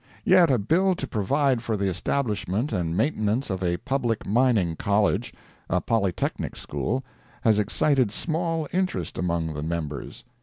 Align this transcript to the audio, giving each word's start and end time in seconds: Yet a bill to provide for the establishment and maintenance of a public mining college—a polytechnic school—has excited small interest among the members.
Yet 0.25 0.49
a 0.49 0.57
bill 0.57 0.95
to 0.95 1.05
provide 1.05 1.61
for 1.61 1.77
the 1.77 1.85
establishment 1.87 2.71
and 2.73 2.97
maintenance 2.97 3.51
of 3.51 3.61
a 3.61 3.77
public 3.77 4.25
mining 4.25 4.75
college—a 4.75 5.81
polytechnic 5.81 6.55
school—has 6.55 7.59
excited 7.59 8.09
small 8.11 8.67
interest 8.73 9.19
among 9.19 9.53
the 9.53 9.61
members. 9.61 10.23